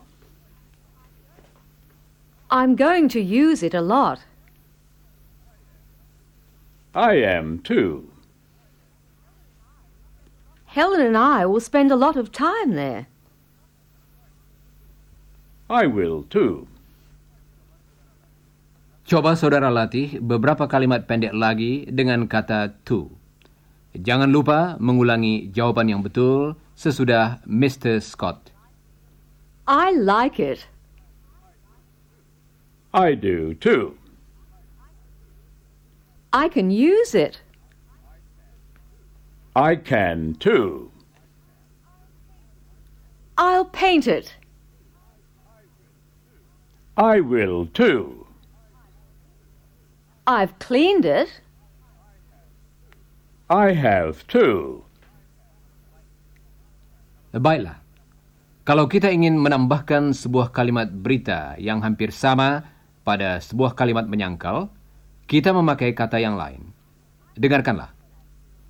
I'm 2.50 2.78
going 2.78 3.10
to 3.10 3.20
use 3.22 3.62
it 3.62 3.74
a 3.74 3.82
lot. 3.82 4.22
I 6.94 7.18
am 7.18 7.58
too. 7.64 8.10
Helen 10.66 11.00
and 11.00 11.16
I 11.16 11.46
will 11.46 11.60
spend 11.60 11.90
a 11.90 11.96
lot 11.96 12.16
of 12.16 12.30
time 12.30 12.74
there. 12.74 13.11
I 15.72 15.88
will 15.88 16.28
too. 16.28 16.68
Coba 19.08 19.32
saudara 19.40 19.72
latih 19.72 20.20
beberapa 20.20 20.68
kalimat 20.68 21.08
pendek 21.08 21.32
lagi 21.32 21.88
dengan 21.88 22.28
kata 22.28 22.76
to. 22.84 23.08
Jangan 23.96 24.28
lupa 24.28 24.76
mengulangi 24.76 25.48
jawaban 25.48 25.88
yang 25.88 26.04
betul 26.04 26.60
sesudah 26.76 27.40
Mr. 27.48 28.04
Scott. 28.04 28.52
I 29.64 29.96
like 29.96 30.36
it. 30.36 30.68
I 32.92 33.16
do 33.16 33.56
too. 33.56 33.96
I 36.36 36.52
can 36.52 36.68
use 36.68 37.16
it. 37.16 37.40
I 39.56 39.80
can 39.80 40.36
too. 40.36 40.92
I'll 43.40 43.64
paint 43.64 44.04
it. 44.04 44.36
I 47.02 47.18
will 47.18 47.66
too. 47.74 48.22
I've 50.22 50.54
cleaned 50.62 51.02
it. 51.02 51.42
I 53.50 53.74
have 53.74 54.22
too. 54.30 54.86
Baiklah. 57.34 57.82
Kalau 58.62 58.86
kita 58.86 59.10
ingin 59.10 59.34
menambahkan 59.34 60.14
sebuah 60.14 60.54
kalimat 60.54 60.86
berita 60.94 61.58
yang 61.58 61.82
hampir 61.82 62.14
sama 62.14 62.70
pada 63.02 63.42
sebuah 63.42 63.74
kalimat 63.74 64.06
menyangkal, 64.06 64.70
kita 65.26 65.50
memakai 65.50 65.90
kata 65.98 66.22
yang 66.22 66.38
lain. 66.38 66.70
Dengarkanlah. 67.34 67.90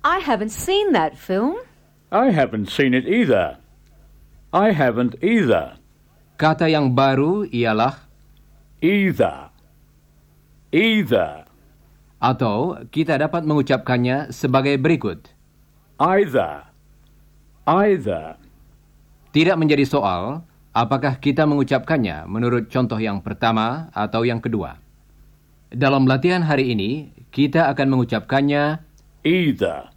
I 0.01 0.17
haven't 0.25 0.49
seen 0.49 0.89
that 0.97 1.13
film. 1.13 1.61
I 2.09 2.33
haven't 2.33 2.73
seen 2.73 2.97
it 2.97 3.05
either. 3.05 3.61
I 4.49 4.73
haven't 4.73 5.21
either. 5.21 5.77
Kata 6.41 6.65
yang 6.65 6.97
baru 6.97 7.45
ialah 7.45 8.12
Either. 8.83 9.47
Either. 10.75 11.47
atau 12.19 12.75
kita 12.91 13.15
dapat 13.15 13.47
mengucapkannya 13.47 14.35
sebagai 14.35 14.75
berikut. 14.75 15.31
Either. 16.03 16.67
Either. 17.63 18.35
Tidak 19.31 19.55
menjadi 19.55 19.87
soal 19.87 20.43
apakah 20.75 21.15
kita 21.15 21.47
mengucapkannya 21.47 22.27
menurut 22.27 22.67
contoh 22.67 22.99
yang 22.99 23.23
pertama 23.23 23.87
atau 23.95 24.27
yang 24.27 24.43
kedua. 24.43 24.75
Dalam 25.71 26.03
latihan 26.03 26.43
hari 26.43 26.75
ini, 26.75 27.15
kita 27.31 27.71
akan 27.71 27.87
mengucapkannya 27.87 28.83
Either. 29.23 29.95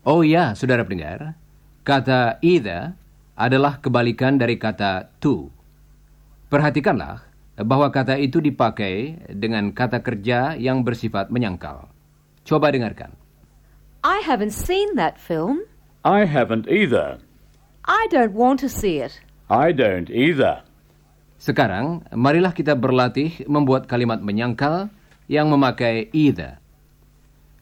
Oh 0.00 0.24
ya, 0.24 0.56
saudara 0.56 0.80
pendengar, 0.88 1.36
kata 1.84 2.40
either 2.40 2.96
adalah 3.36 3.84
kebalikan 3.84 4.40
dari 4.40 4.56
kata 4.56 5.12
to. 5.20 5.52
Perhatikanlah 6.48 7.33
bahwa 7.60 7.86
kata 7.94 8.18
itu 8.18 8.42
dipakai 8.42 9.22
dengan 9.30 9.70
kata 9.70 10.02
kerja 10.02 10.58
yang 10.58 10.82
bersifat 10.82 11.30
menyangkal. 11.30 11.86
Coba 12.42 12.74
dengarkan. 12.74 13.14
I 14.02 14.20
haven't 14.26 14.52
seen 14.52 14.98
that 14.98 15.16
film. 15.16 15.64
I 16.04 16.26
haven't 16.26 16.66
either. 16.66 17.22
I 17.86 18.08
don't 18.10 18.36
want 18.36 18.60
to 18.60 18.68
see 18.68 19.00
it. 19.00 19.22
I 19.48 19.72
don't 19.72 20.10
either. 20.10 20.66
Sekarang, 21.40 22.04
marilah 22.12 22.52
kita 22.52 22.72
berlatih 22.76 23.44
membuat 23.48 23.84
kalimat 23.84 24.20
menyangkal 24.20 24.88
yang 25.28 25.48
memakai 25.48 26.08
either. 26.12 26.60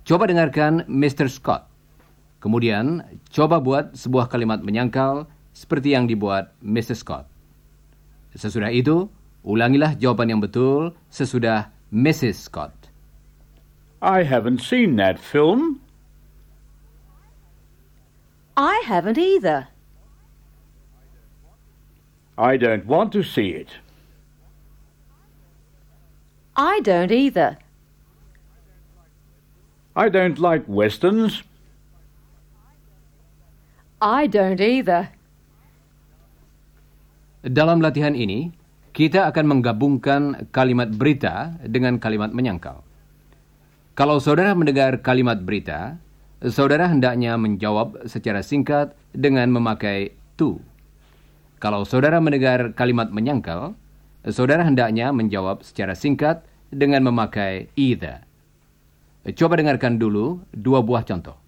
Coba 0.03 0.27
dengarkan 0.27 0.83
Mr. 0.91 1.31
Scott. 1.31 1.71
Kemudian, 2.43 3.07
coba 3.31 3.63
buat 3.63 3.95
sebuah 3.95 4.27
kalimat 4.27 4.59
menyangkal 4.67 5.31
seperti 5.55 5.95
yang 5.95 6.11
dibuat 6.11 6.51
Mr. 6.59 6.99
Scott. 6.99 7.31
Sesudah 8.35 8.75
itu, 8.75 9.07
ulangilah 9.43 9.99
jawaban 9.99 10.31
yang 10.31 10.41
betul 10.43 10.95
sesudah 11.11 11.71
Mrs. 11.91 12.49
Scott. 12.49 12.73
I 14.03 14.27
haven't 14.27 14.59
seen 14.59 14.99
that 14.99 15.19
film. 15.19 15.79
I 18.57 18.83
haven't 18.87 19.19
either. 19.19 19.71
I 22.37 22.57
don't 22.57 22.87
want 22.87 23.13
to 23.13 23.23
see 23.23 23.55
it. 23.55 23.79
I 26.57 26.81
don't 26.81 27.13
either. 27.13 27.59
I 29.95 30.09
don't 30.09 30.39
like 30.41 30.65
westerns. 30.67 31.45
I 34.01 34.27
don't 34.27 34.61
either. 34.61 35.13
Dalam 37.47 37.79
latihan 37.85 38.17
ini, 38.19 38.51
kita 38.93 39.25
akan 39.33 39.59
menggabungkan 39.59 40.53
kalimat 40.53 40.93
berita 40.93 41.57
dengan 41.65 41.97
kalimat 41.97 42.29
menyangkal. 42.37 42.85
Kalau 43.97 44.21
saudara 44.21 44.53
mendengar 44.53 45.01
kalimat 45.01 45.41
berita, 45.41 45.97
saudara 46.45 46.89
hendaknya 46.89 47.37
menjawab 47.41 48.05
secara 48.05 48.45
singkat 48.45 48.93
dengan 49.17 49.49
memakai 49.49 50.13
to. 50.37 50.61
Kalau 51.61 51.89
saudara 51.89 52.21
mendengar 52.21 52.77
kalimat 52.77 53.09
menyangkal, 53.09 53.73
saudara 54.29 54.65
hendaknya 54.65 55.09
menjawab 55.13 55.65
secara 55.65 55.97
singkat 55.97 56.45
dengan 56.69 57.05
memakai 57.05 57.73
either. 57.77 58.25
Coba 59.39 59.57
dengarkan 59.57 59.97
dulu 60.03 60.43
dua 60.51 60.83
buah 60.83 61.07
contoh. 61.07 61.39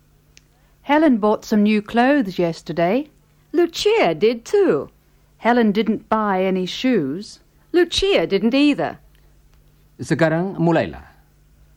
Helen 0.87 1.19
bought 1.19 1.45
some 1.45 1.65
new 1.65 1.83
clothes 1.83 2.39
yesterday. 2.39 3.09
Lucia 3.53 4.15
did 4.15 4.47
too. 4.47 4.94
Helen 5.45 5.77
didn't 5.77 6.09
buy 6.09 6.41
any 6.41 6.65
shoes. 6.65 7.45
Lucia 7.77 8.25
didn't 8.25 8.57
either. 8.57 8.97
Sekarang 10.01 10.57
mulailah. 10.57 11.05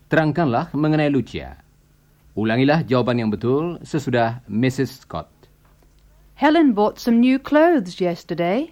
Terangkanlah 0.07 0.71
mengenai 0.71 1.11
Lucia. 1.11 1.59
Ulangilah 2.39 2.87
jawaban 2.87 3.19
yang 3.19 3.27
betul 3.27 3.75
sesudah 3.83 4.39
Mrs. 4.47 5.03
Scott. 5.03 5.27
Helen 6.39 6.71
bought 6.71 6.95
some 6.95 7.19
new 7.19 7.35
clothes 7.35 7.99
yesterday. 7.99 8.71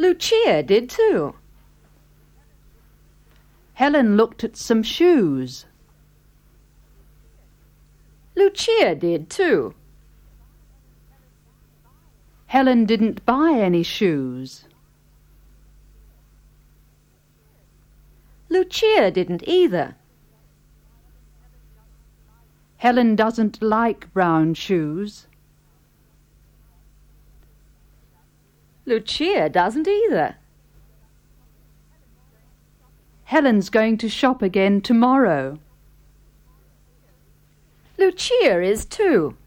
Lucia 0.00 0.64
did 0.64 0.88
too. 0.88 1.36
Helen 3.76 4.16
looked 4.16 4.48
at 4.48 4.56
some 4.56 4.80
shoes. 4.80 5.68
Lucia 8.32 8.96
did 8.96 9.28
too. 9.28 9.76
Helen 12.52 12.84
didn't 12.84 13.24
buy 13.24 13.52
any 13.52 13.82
shoes. 13.82 14.66
Lucia 18.50 19.10
didn't 19.10 19.42
either. 19.48 19.94
Helen 22.76 23.16
doesn't 23.16 23.62
like 23.62 24.12
brown 24.12 24.52
shoes. 24.52 25.26
Lucia 28.84 29.48
doesn't 29.48 29.88
either. 29.88 30.36
Helen's 33.24 33.70
going 33.70 33.96
to 33.96 34.10
shop 34.10 34.42
again 34.42 34.82
tomorrow. 34.82 35.58
Lucia 37.96 38.60
is 38.60 38.84
too. 38.84 39.38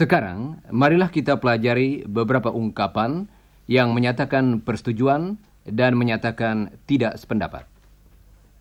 Sekarang, 0.00 0.64
marilah 0.72 1.12
kita 1.12 1.36
pelajari 1.36 2.08
beberapa 2.08 2.48
ungkapan 2.48 3.28
yang 3.68 3.92
menyatakan 3.92 4.64
persetujuan 4.64 5.36
dan 5.68 5.92
menyatakan 5.92 6.72
tidak 6.88 7.20
sependapat. 7.20 7.68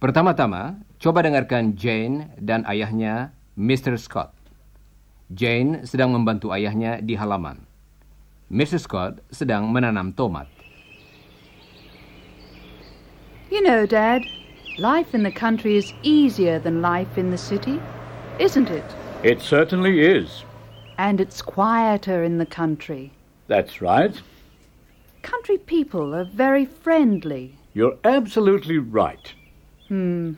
Pertama-tama, 0.03 0.83
coba 0.99 1.23
dengarkan 1.23 1.79
Jane 1.79 2.35
dan 2.43 2.67
ayahnya, 2.67 3.31
Mr. 3.55 3.95
Scott. 3.95 4.35
Jane 5.31 5.87
sedang 5.87 6.11
membantu 6.11 6.51
ayahnya 6.51 6.99
di 6.99 7.15
halaman. 7.15 7.63
Mr. 8.51 8.83
Scott 8.83 9.23
sedang 9.31 9.71
menanam 9.71 10.11
tomat. 10.11 10.51
You 13.47 13.63
know, 13.63 13.87
Dad, 13.87 14.27
life 14.75 15.15
in 15.15 15.23
the 15.23 15.31
country 15.31 15.79
is 15.79 15.95
easier 16.03 16.59
than 16.59 16.83
life 16.83 17.15
in 17.15 17.31
the 17.31 17.39
city. 17.39 17.79
isn't 18.39 18.69
it? 18.69 18.83
It 19.23 19.41
certainly 19.41 19.99
is. 19.99 20.43
And 20.99 21.23
it's 21.23 21.39
quieter 21.39 22.27
in 22.27 22.43
the 22.43 22.45
country. 22.45 23.15
That's 23.47 23.79
right. 23.79 24.11
Country 25.23 25.55
people 25.55 26.11
are 26.11 26.27
very 26.27 26.67
friendly. 26.67 27.55
You're 27.71 27.95
absolutely 28.03 28.83
right. 28.83 29.31
Hmm. 29.87 30.35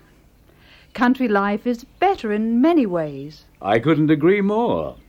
Country 0.94 1.26
life 1.26 1.66
is 1.66 1.82
better 1.98 2.30
in 2.30 2.62
many 2.62 2.86
ways. 2.86 3.50
I 3.58 3.82
couldn't 3.82 4.14
agree 4.14 4.46
more. 4.46 5.02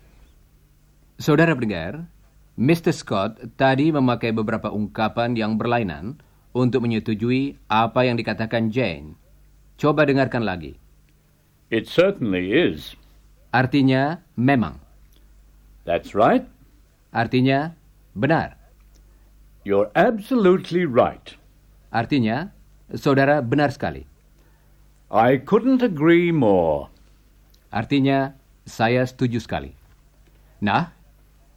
Saudara 1.20 1.52
pendengar, 1.52 2.08
Mr. 2.56 2.96
Scott 2.96 3.36
tadi 3.60 3.92
memakai 3.92 4.32
beberapa 4.32 4.72
ungkapan 4.72 5.36
yang 5.36 5.60
berlainan 5.60 6.16
untuk 6.56 6.88
menyetujui 6.88 7.60
apa 7.68 8.08
yang 8.08 8.16
dikatakan 8.16 8.72
Jane. 8.72 9.20
Coba 9.76 10.08
dengarkan 10.08 10.48
lagi. 10.48 10.80
It 11.68 11.92
certainly 11.92 12.56
is. 12.56 12.96
Artinya 13.52 14.24
memang. 14.32 14.81
That's 15.82 16.14
right. 16.14 16.46
Artinya 17.10 17.74
benar. 18.14 18.56
You're 19.62 19.90
absolutely 19.94 20.86
right. 20.86 21.34
Artinya 21.94 22.50
saudara 22.94 23.38
benar 23.44 23.70
sekali. 23.70 24.06
I 25.12 25.38
couldn't 25.38 25.84
agree 25.84 26.32
more. 26.32 26.88
Artinya 27.68 28.34
saya 28.64 29.04
setuju 29.04 29.38
sekali. 29.44 29.76
Nah, 30.62 30.90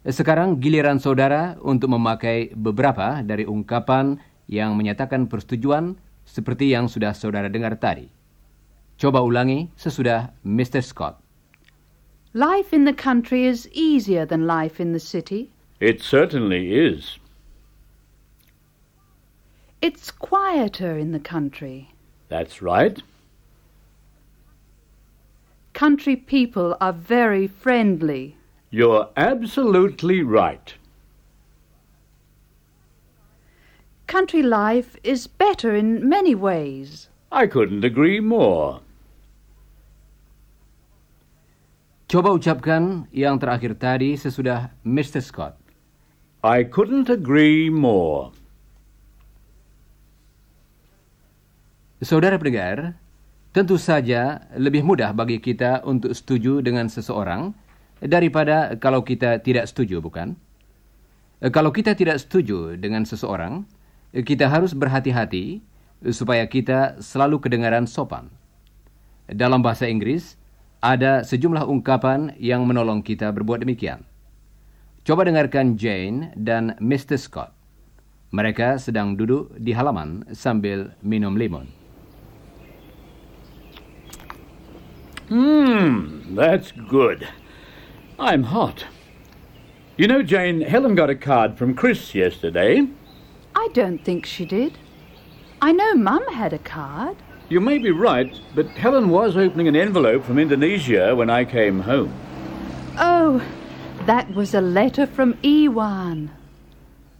sekarang 0.06 0.62
giliran 0.62 1.02
saudara 1.02 1.58
untuk 1.64 1.90
memakai 1.94 2.54
beberapa 2.54 3.24
dari 3.26 3.42
ungkapan 3.42 4.20
yang 4.46 4.78
menyatakan 4.78 5.26
persetujuan 5.26 5.98
seperti 6.22 6.70
yang 6.74 6.86
sudah 6.86 7.10
saudara 7.10 7.50
dengar 7.50 7.74
tadi. 7.78 8.06
Coba 8.96 9.22
ulangi 9.22 9.66
sesudah 9.74 10.30
Mr. 10.46 10.82
Scott. 10.82 11.25
Life 12.36 12.74
in 12.74 12.84
the 12.84 12.92
country 12.92 13.46
is 13.46 13.66
easier 13.72 14.26
than 14.26 14.46
life 14.46 14.78
in 14.78 14.92
the 14.92 15.00
city. 15.00 15.48
It 15.80 16.02
certainly 16.02 16.74
is. 16.74 17.18
It's 19.80 20.10
quieter 20.10 20.98
in 20.98 21.12
the 21.12 21.18
country. 21.18 21.94
That's 22.28 22.60
right. 22.60 23.02
Country 25.72 26.14
people 26.14 26.76
are 26.78 26.92
very 26.92 27.46
friendly. 27.46 28.36
You're 28.68 29.08
absolutely 29.16 30.22
right. 30.22 30.74
Country 34.06 34.42
life 34.42 34.94
is 35.02 35.26
better 35.26 35.74
in 35.74 36.06
many 36.06 36.34
ways. 36.34 37.08
I 37.32 37.46
couldn't 37.46 37.82
agree 37.82 38.20
more. 38.20 38.82
Coba 42.06 42.30
ucapkan 42.30 43.10
yang 43.10 43.34
terakhir 43.34 43.74
tadi 43.82 44.14
sesudah 44.14 44.70
Mr. 44.86 45.18
Scott. 45.18 45.58
I 46.46 46.62
couldn't 46.62 47.10
agree 47.10 47.66
more. 47.66 48.30
Saudara 51.98 52.38
pendengar, 52.38 52.94
tentu 53.50 53.74
saja 53.74 54.46
lebih 54.54 54.86
mudah 54.86 55.10
bagi 55.18 55.42
kita 55.42 55.82
untuk 55.82 56.14
setuju 56.14 56.62
dengan 56.62 56.86
seseorang 56.86 57.50
daripada 57.98 58.78
kalau 58.78 59.02
kita 59.02 59.42
tidak 59.42 59.66
setuju, 59.66 59.98
bukan? 59.98 60.38
Kalau 61.42 61.74
kita 61.74 61.98
tidak 61.98 62.22
setuju 62.22 62.78
dengan 62.78 63.02
seseorang, 63.02 63.66
kita 64.14 64.46
harus 64.46 64.78
berhati-hati 64.78 65.58
supaya 66.14 66.46
kita 66.46 67.02
selalu 67.02 67.42
kedengaran 67.42 67.90
sopan. 67.90 68.30
Dalam 69.26 69.58
bahasa 69.58 69.90
Inggris, 69.90 70.38
ada 70.86 71.26
sejumlah 71.26 71.66
ungkapan 71.66 72.38
yang 72.38 72.62
menolong 72.62 73.02
kita 73.02 73.34
berbuat 73.34 73.66
demikian. 73.66 74.06
Coba 75.02 75.26
dengarkan 75.26 75.74
Jane 75.74 76.30
dan 76.38 76.78
Mr. 76.78 77.18
Scott. 77.18 77.50
Mereka 78.30 78.78
sedang 78.78 79.18
duduk 79.18 79.50
di 79.58 79.74
halaman 79.74 80.22
sambil 80.30 80.94
minum 81.02 81.34
limun. 81.34 81.66
Hmm, 85.26 86.22
that's 86.38 86.70
good. 86.70 87.26
I'm 88.18 88.46
hot. 88.54 88.86
You 89.98 90.06
know, 90.06 90.22
Jane, 90.22 90.62
Helen 90.62 90.94
got 90.94 91.10
a 91.10 91.18
card 91.18 91.58
from 91.58 91.74
Chris 91.74 92.14
yesterday. 92.14 92.86
I 93.58 93.66
don't 93.74 94.04
think 94.06 94.22
she 94.22 94.46
did. 94.46 94.78
I 95.58 95.72
know 95.72 95.98
Mum 95.98 96.22
had 96.30 96.52
a 96.52 96.62
card. 96.62 97.16
You 97.46 97.62
may 97.62 97.78
be 97.78 97.94
right, 97.94 98.34
but 98.58 98.66
Helen 98.74 99.08
was 99.08 99.38
opening 99.38 99.70
an 99.70 99.78
envelope 99.78 100.26
from 100.26 100.38
Indonesia 100.38 101.14
when 101.14 101.30
I 101.30 101.46
came 101.46 101.78
home. 101.78 102.10
Oh, 102.98 103.38
that 104.10 104.26
was 104.34 104.50
a 104.50 104.60
letter 104.60 105.06
from 105.06 105.38
Iwan. 105.46 106.34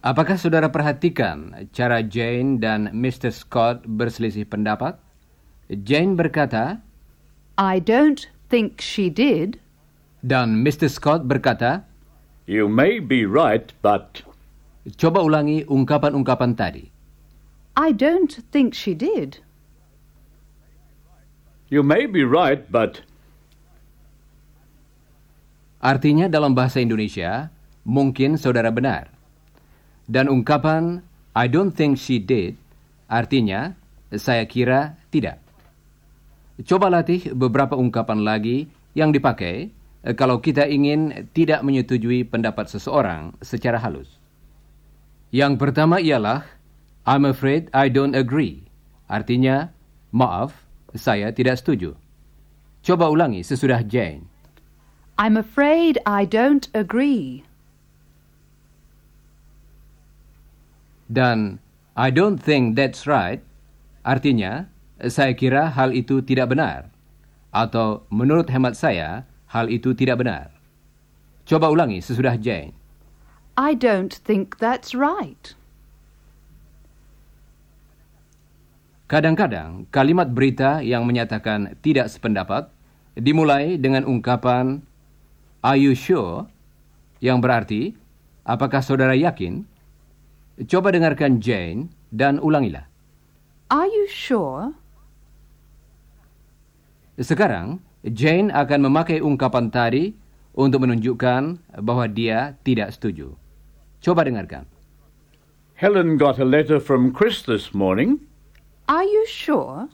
Apakah 0.03 0.35
saudara 0.35 0.67
perhatikan 0.67 1.71
cara 1.71 2.03
Jane 2.03 2.59
dan 2.59 2.91
Mr. 2.91 3.31
Scott 3.31 3.87
berselisih 3.87 4.47
pendapat? 4.51 4.99
Jane 5.71 6.19
berkata, 6.19 6.83
I 7.55 7.79
don't 7.79 8.27
think 8.51 8.83
she 8.83 9.07
did. 9.07 9.63
dan 10.23 10.59
Mr. 10.59 10.91
Scott 10.91 11.23
berkata, 11.23 11.87
You 12.47 12.67
may 12.67 12.99
be 12.99 13.23
right, 13.23 13.71
but 13.79 14.23
coba 14.99 15.23
ulangi 15.23 15.63
ungkapan-ungkapan 15.67 16.55
tadi. 16.55 16.91
I 17.79 17.91
don't 17.95 18.43
think 18.51 18.73
she 18.75 18.91
did. 18.91 19.39
You 21.67 21.83
may 21.83 22.07
be 22.07 22.23
right, 22.23 22.67
but 22.71 23.03
Artinya 25.77 26.25
dalam 26.25 26.57
bahasa 26.57 26.81
Indonesia, 26.81 27.53
mungkin 27.85 28.35
saudara 28.35 28.73
benar. 28.73 29.13
Dan 30.09 30.25
ungkapan 30.25 31.05
I 31.37 31.45
don't 31.45 31.69
think 31.69 32.01
she 32.01 32.17
did, 32.17 32.57
artinya 33.05 33.77
saya 34.09 34.43
kira 34.49 34.97
tidak. 35.13 35.37
Coba 36.65 36.89
latih 36.89 37.31
beberapa 37.37 37.77
ungkapan 37.77 38.25
lagi 38.25 38.65
yang 38.97 39.13
dipakai 39.13 39.69
eh, 40.03 40.15
kalau 40.17 40.41
kita 40.41 40.65
ingin 40.65 41.29
tidak 41.31 41.61
menyetujui 41.61 42.25
pendapat 42.25 42.65
seseorang 42.67 43.37
secara 43.45 43.77
halus. 43.77 44.09
Yang 45.29 45.61
pertama 45.61 46.01
ialah 46.01 46.43
I'm 47.05 47.23
afraid 47.23 47.69
I 47.71 47.87
don't 47.93 48.17
agree. 48.17 48.65
Artinya, 49.07 49.71
maaf, 50.11 50.66
saya 50.97 51.31
tidak 51.31 51.61
setuju. 51.61 51.95
Coba 52.83 53.09
ulangi 53.09 53.41
sesudah 53.41 53.85
Jane. 53.85 54.27
I'm 55.17 55.33
afraid 55.33 55.97
I 56.05 56.29
don't 56.29 56.69
agree. 56.77 57.41
Dan 61.09 61.57
I 61.97 62.13
don't 62.13 62.37
think 62.37 62.77
that's 62.77 63.09
right, 63.09 63.41
artinya 64.05 64.69
saya 65.01 65.33
kira 65.33 65.73
hal 65.73 65.95
itu 65.95 66.21
tidak 66.21 66.53
benar. 66.53 66.91
Atau 67.49 68.05
menurut 68.13 68.51
hemat 68.51 68.77
saya, 68.77 69.25
hal 69.49 69.71
itu 69.71 69.97
tidak 69.97 70.21
benar. 70.21 70.53
Coba 71.47 71.71
ulangi 71.71 72.03
sesudah 72.03 72.35
Jane. 72.37 72.75
I 73.57 73.73
don't 73.73 74.13
think 74.13 74.61
that's 74.61 74.93
right. 74.93 75.57
Kadang-kadang 79.07 79.87
kalimat 79.87 80.27
berita 80.27 80.83
yang 80.83 81.07
menyatakan 81.07 81.79
tidak 81.79 82.11
sependapat 82.11 82.67
dimulai 83.15 83.79
dengan 83.79 84.03
ungkapan 84.03 84.83
Are 85.63 85.79
you 85.79 85.95
sure? 85.95 86.51
Yang 87.23 87.37
berarti, 87.39 87.81
apakah 88.43 88.83
saudara 88.83 89.15
yakin? 89.15 89.63
Coba 90.67 90.91
dengarkan 90.91 91.39
Jane 91.39 91.87
dan 92.11 92.43
ulangilah. 92.43 92.83
Are 93.71 93.87
you 93.87 94.11
sure? 94.11 94.75
Sekarang, 97.15 97.79
Jane 98.03 98.51
akan 98.51 98.91
memakai 98.91 99.23
ungkapan 99.23 99.71
tadi 99.71 100.19
untuk 100.51 100.83
menunjukkan 100.83 101.63
bahwa 101.79 102.05
dia 102.11 102.59
tidak 102.67 102.91
setuju. 102.91 103.39
Coba 104.03 104.27
dengarkan. 104.27 104.67
Helen 105.79 106.19
got 106.19 106.43
a 106.43 106.47
letter 106.47 106.83
from 106.83 107.15
Chris 107.15 107.39
this 107.45 107.71
morning. 107.71 108.27
Are 108.87 109.03
you 109.03 109.27
sure? 109.27 109.91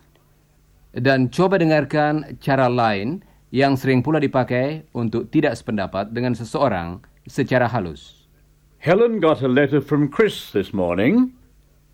Dan 0.93 1.33
coba 1.33 1.57
dengarkan 1.57 2.37
cara 2.37 2.69
lain 2.69 3.25
yang 3.49 3.73
sering 3.73 4.05
pula 4.05 4.21
dipakai 4.21 4.85
untuk 4.93 5.33
tidak 5.33 5.57
sependapat 5.57 6.13
dengan 6.13 6.37
seseorang 6.37 7.01
secara 7.25 7.65
halus. 7.65 8.29
Helen 8.77 9.17
got 9.17 9.41
a 9.41 9.49
letter 9.49 9.81
from 9.81 10.13
Chris 10.13 10.53
this 10.53 10.77
morning. 10.77 11.33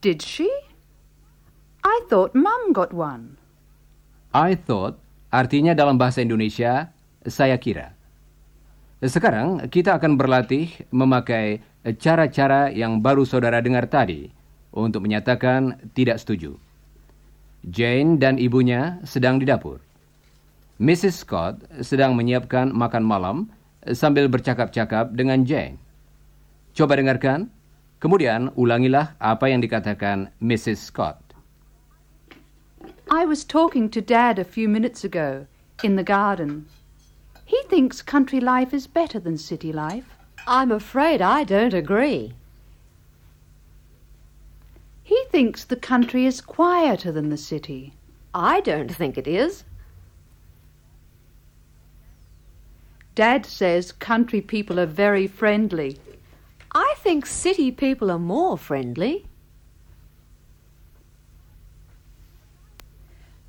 Did 0.03 0.19
she? 0.19 0.51
I 1.87 2.03
thought 2.11 2.35
Mum 2.35 2.75
got 2.75 2.91
one. 2.91 3.39
I 4.35 4.59
thought 4.59 4.99
artinya 5.31 5.71
dalam 5.71 5.95
bahasa 5.95 6.19
Indonesia, 6.19 6.91
saya 7.23 7.55
kira. 7.55 7.95
Sekarang 8.99 9.71
kita 9.71 9.95
akan 9.95 10.19
berlatih 10.19 10.67
memakai 10.91 11.63
cara-cara 11.95 12.67
yang 12.75 12.99
baru 12.99 13.23
saudara 13.23 13.63
dengar 13.63 13.87
tadi 13.87 14.35
untuk 14.75 15.07
menyatakan 15.07 15.79
tidak 15.95 16.19
setuju. 16.19 16.59
Jane 17.67 18.15
dan 18.15 18.39
ibunya 18.39 19.03
sedang 19.03 19.39
di 19.39 19.45
dapur. 19.47 19.83
Mrs. 20.79 21.27
Scott 21.27 21.59
sedang 21.83 22.15
menyiapkan 22.15 22.71
makan 22.71 23.03
malam 23.03 23.37
sambil 23.91 24.31
bercakap-cakap 24.31 25.11
dengan 25.11 25.43
Jane. 25.43 25.75
Coba 26.71 26.95
dengarkan, 26.95 27.51
kemudian 27.99 28.55
ulangilah 28.55 29.19
apa 29.19 29.51
yang 29.51 29.59
dikatakan 29.59 30.31
Mrs. 30.39 30.87
Scott. 30.87 31.19
I 33.11 33.27
was 33.27 33.43
talking 33.43 33.89
to 33.91 33.99
Dad 33.99 34.39
a 34.39 34.47
few 34.47 34.69
minutes 34.69 35.03
ago 35.03 35.49
in 35.83 35.99
the 35.99 36.07
garden. 36.07 36.71
He 37.43 37.59
thinks 37.67 37.99
country 38.05 38.39
life 38.39 38.71
is 38.71 38.87
better 38.87 39.19
than 39.19 39.35
city 39.35 39.73
life. 39.73 40.15
I'm 40.47 40.71
afraid 40.71 41.19
I 41.19 41.43
don't 41.43 41.73
agree. 41.73 42.38
Thinks 45.29 45.63
the 45.63 45.75
country 45.75 46.25
is 46.25 46.41
quieter 46.41 47.11
than 47.11 47.29
the 47.29 47.37
city. 47.37 47.93
I 48.33 48.61
don't 48.61 48.93
think 48.93 49.17
it 49.17 49.27
is. 49.27 49.63
Dad 53.15 53.45
says 53.45 53.91
country 53.91 54.41
people 54.41 54.79
are 54.79 54.85
very 54.85 55.27
friendly. 55.27 55.99
I 56.71 56.95
think 56.97 57.25
city 57.25 57.71
people 57.71 58.09
are 58.09 58.19
more 58.19 58.57
friendly. 58.57 59.25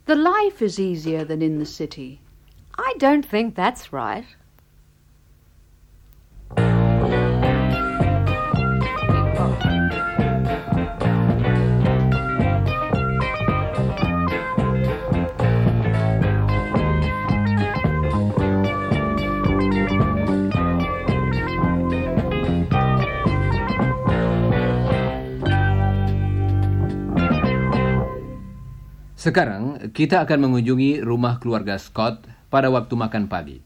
The 0.06 0.16
life 0.16 0.60
is 0.60 0.80
easier 0.80 1.24
than 1.24 1.40
in 1.40 1.58
the 1.58 1.66
city. 1.66 2.20
I 2.76 2.94
don't 2.98 3.24
think 3.24 3.54
that's 3.54 3.92
right. 3.92 4.26
Sekarang 29.20 29.92
kita 29.92 30.24
akan 30.24 30.48
mengunjungi 30.48 31.04
rumah 31.04 31.36
keluarga 31.36 31.76
Scott 31.76 32.24
pada 32.48 32.72
waktu 32.72 32.96
makan 32.96 33.28
pagi. 33.28 33.60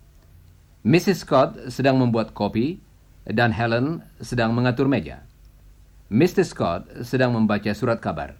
Mrs. 0.83 1.23
Scott 1.23 1.51
sedang 1.71 2.03
membuat 2.03 2.35
kopi 2.35 2.83
dan 3.23 3.55
Helen 3.55 4.03
sedang 4.19 4.51
mengatur 4.51 4.91
meja. 4.91 5.23
Mr. 6.11 6.43
Scott 6.43 7.07
sedang 7.07 7.39
membaca 7.39 7.71
surat 7.71 8.03
kabar. 8.03 8.35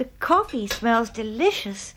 The 0.00 0.08
coffee 0.24 0.64
smells 0.64 1.12
delicious. 1.12 1.92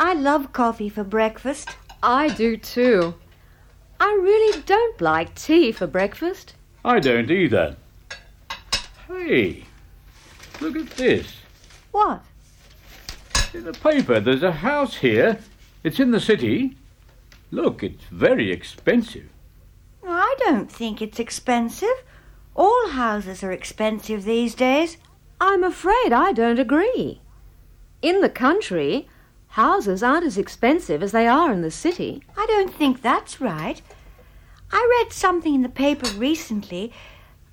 I 0.00 0.16
love 0.16 0.56
coffee 0.56 0.88
for 0.88 1.04
breakfast. 1.04 1.76
I 2.00 2.32
do 2.32 2.56
too. 2.56 3.20
I 4.00 4.16
really 4.16 4.64
don't 4.64 4.96
like 4.96 5.36
tea 5.36 5.76
for 5.76 5.84
breakfast. 5.84 6.56
I 6.88 7.04
don't 7.04 7.28
either. 7.28 7.76
Hey, 9.04 9.68
look 10.64 10.80
at 10.80 10.88
this. 10.96 11.36
What? 11.92 12.29
In 13.52 13.64
the 13.64 13.72
paper, 13.72 14.20
there's 14.20 14.44
a 14.44 14.52
house 14.52 14.96
here. 14.96 15.38
It's 15.82 15.98
in 15.98 16.12
the 16.12 16.20
city. 16.20 16.76
Look, 17.50 17.82
it's 17.82 18.04
very 18.04 18.52
expensive. 18.52 19.28
I 20.06 20.36
don't 20.38 20.70
think 20.70 21.02
it's 21.02 21.18
expensive. 21.18 22.04
All 22.54 22.90
houses 22.90 23.42
are 23.42 23.50
expensive 23.50 24.22
these 24.22 24.54
days. 24.54 24.98
I'm 25.40 25.64
afraid 25.64 26.12
I 26.12 26.32
don't 26.32 26.60
agree. 26.60 27.20
In 28.02 28.20
the 28.20 28.28
country, 28.28 29.08
houses 29.48 30.02
aren't 30.02 30.26
as 30.26 30.38
expensive 30.38 31.02
as 31.02 31.10
they 31.10 31.26
are 31.26 31.52
in 31.52 31.62
the 31.62 31.72
city. 31.72 32.22
I 32.36 32.46
don't 32.46 32.72
think 32.72 33.02
that's 33.02 33.40
right. 33.40 33.82
I 34.70 35.02
read 35.02 35.12
something 35.12 35.56
in 35.56 35.62
the 35.62 35.68
paper 35.68 36.08
recently. 36.16 36.92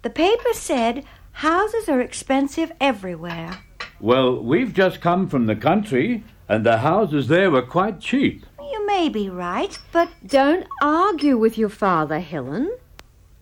The 0.03 0.11
paper 0.11 0.53
said 0.53 1.05
houses 1.31 1.89
are 1.89 2.01
expensive 2.01 2.71
everywhere. 2.79 3.63
Well, 3.99 4.41
we've 4.43 4.73
just 4.73 5.01
come 5.01 5.27
from 5.27 5.47
the 5.47 5.55
country, 5.55 6.23
and 6.47 6.65
the 6.65 6.77
houses 6.79 7.27
there 7.27 7.49
were 7.49 7.63
quite 7.63 7.99
cheap. 7.99 8.45
You 8.59 8.85
may 8.85 9.09
be 9.09 9.29
right, 9.29 9.77
but 9.91 10.09
Don't 10.25 10.67
argue 10.81 11.37
with 11.37 11.57
your 11.57 11.69
father, 11.69 12.19
Helen. 12.19 12.77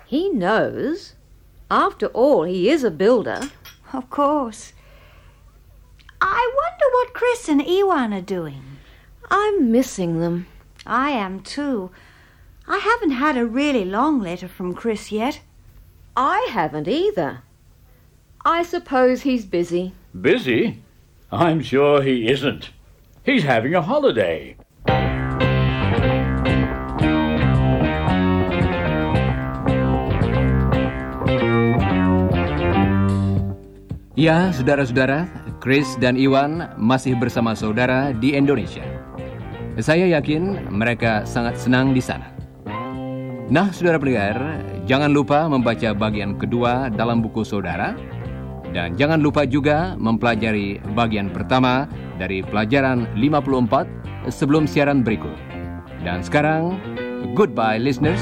He 0.05 0.29
knows. 0.29 1.15
After 1.69 2.07
all, 2.07 2.43
he 2.43 2.69
is 2.69 2.83
a 2.83 2.91
builder. 2.91 3.41
of 3.93 4.09
course. 4.09 4.71
I 6.21 6.51
wonder 6.55 6.85
what 6.93 7.13
Chris 7.13 7.49
and 7.49 7.61
Ewan 7.61 8.13
are 8.13 8.21
doing. 8.21 8.61
I'm 9.29 9.71
missing 9.71 10.19
them. 10.19 10.47
I 10.85 11.09
am 11.11 11.41
too. 11.41 11.91
I 12.67 12.77
haven't 12.77 13.17
had 13.17 13.37
a 13.37 13.45
really 13.45 13.83
long 13.83 14.21
letter 14.21 14.47
from 14.47 14.73
Chris 14.73 15.11
yet. 15.11 15.41
I 16.15 16.47
haven't 16.49 16.87
either. 16.87 17.41
I 18.45 18.63
suppose 18.63 19.23
he's 19.23 19.45
busy. 19.45 19.93
Busy? 20.15 20.79
I'm 21.27 21.59
sure 21.59 21.99
he 21.99 22.31
isn't. 22.31 22.71
He's 23.27 23.43
having 23.43 23.75
a 23.75 23.83
holiday. 23.83 24.55
Ya, 34.15 34.55
saudara-saudara, 34.55 35.27
Chris 35.59 35.99
dan 35.99 36.15
Iwan 36.15 36.71
masih 36.79 37.19
bersama 37.19 37.51
saudara 37.51 38.15
di 38.15 38.39
Indonesia. 38.39 38.87
Saya 39.83 40.07
yakin 40.07 40.71
mereka 40.71 41.27
sangat 41.27 41.59
senang 41.59 41.91
di 41.91 41.99
sana. 41.99 42.31
Nah, 43.51 43.67
saudara 43.75 43.99
pendengar, 43.99 44.63
jangan 44.87 45.11
lupa 45.11 45.43
membaca 45.51 45.91
bagian 45.91 46.39
kedua 46.39 46.87
dalam 46.87 47.19
buku 47.19 47.43
saudara 47.43 48.14
dan 48.75 48.99
jangan 48.99 49.23
lupa 49.23 49.47
juga 49.47 49.95
mempelajari 49.95 50.83
bagian 50.99 51.31
pertama 51.31 51.87
dari 52.19 52.43
pelajaran 52.43 53.07
54 53.15 54.27
sebelum 54.27 54.67
siaran 54.67 54.99
berikut. 54.99 55.31
Dan 56.03 56.19
sekarang, 56.19 56.75
goodbye 57.31 57.79
listeners. 57.79 58.19